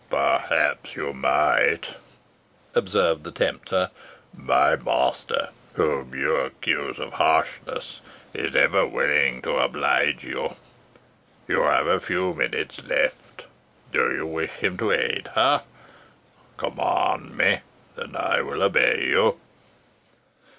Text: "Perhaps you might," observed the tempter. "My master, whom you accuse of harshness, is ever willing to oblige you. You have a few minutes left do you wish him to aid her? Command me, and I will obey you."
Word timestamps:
"Perhaps 0.09 0.95
you 0.95 1.13
might," 1.13 1.93
observed 2.73 3.23
the 3.23 3.29
tempter. 3.29 3.91
"My 4.35 4.75
master, 4.75 5.49
whom 5.75 6.15
you 6.15 6.37
accuse 6.37 6.97
of 6.99 7.13
harshness, 7.13 8.01
is 8.33 8.55
ever 8.55 8.83
willing 8.87 9.43
to 9.43 9.57
oblige 9.59 10.23
you. 10.23 10.55
You 11.47 11.61
have 11.65 11.85
a 11.85 11.99
few 11.99 12.33
minutes 12.33 12.83
left 12.83 13.45
do 13.91 14.11
you 14.11 14.25
wish 14.25 14.53
him 14.53 14.75
to 14.79 14.91
aid 14.91 15.29
her? 15.35 15.61
Command 16.57 17.37
me, 17.37 17.59
and 17.95 18.17
I 18.17 18.41
will 18.41 18.63
obey 18.63 19.05
you." 19.05 19.39